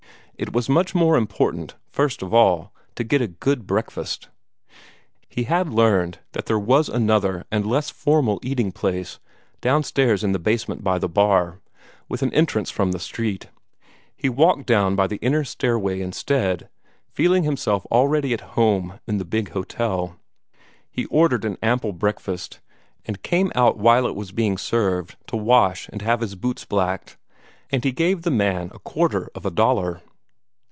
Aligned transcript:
It 0.37 0.53
was 0.53 0.67
much 0.67 0.95
more 0.95 1.17
important, 1.17 1.75
first 1.87 2.23
of 2.23 2.33
all, 2.33 2.73
to 2.95 3.03
get 3.03 3.21
a 3.21 3.27
good 3.27 3.67
breakfast. 3.67 4.29
He 5.29 5.43
had 5.43 5.69
learned 5.69 6.17
that 6.31 6.47
there 6.47 6.57
was 6.57 6.89
another 6.89 7.45
and 7.51 7.63
less 7.63 7.91
formal 7.91 8.39
eating 8.41 8.71
place, 8.71 9.19
downstairs 9.61 10.23
in 10.23 10.31
the 10.31 10.39
basement 10.39 10.83
by 10.83 10.97
the 10.97 11.07
bar, 11.07 11.59
with 12.09 12.23
an 12.23 12.33
entrance 12.33 12.71
from 12.71 12.91
the 12.91 12.97
street. 12.97 13.49
He 14.17 14.29
walked 14.29 14.65
down 14.65 14.95
by 14.95 15.05
the 15.05 15.17
inner 15.17 15.43
stairway 15.43 16.01
instead, 16.01 16.69
feeling 17.13 17.43
himself 17.43 17.85
already 17.91 18.33
at 18.33 18.41
home 18.57 18.99
in 19.05 19.19
the 19.19 19.25
big 19.25 19.49
hotel. 19.51 20.15
He 20.89 21.05
ordered 21.05 21.45
an 21.45 21.59
ample 21.61 21.91
breakfast, 21.93 22.61
and 23.05 23.21
came 23.21 23.51
out 23.53 23.77
while 23.77 24.07
it 24.07 24.15
was 24.15 24.31
being 24.31 24.57
served 24.57 25.17
to 25.27 25.37
wash 25.37 25.87
and 25.89 26.01
have 26.01 26.21
his 26.21 26.33
boots 26.33 26.65
blacked, 26.65 27.15
and 27.69 27.83
he 27.83 27.91
gave 27.91 28.23
the 28.23 28.31
man 28.31 28.71
a 28.73 28.79
quarter 28.79 29.29
of 29.35 29.45
a 29.45 29.51
dollar. 29.51 30.01